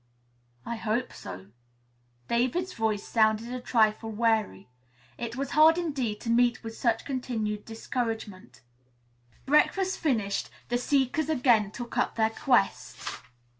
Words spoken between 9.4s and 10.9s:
Breakfast finished, the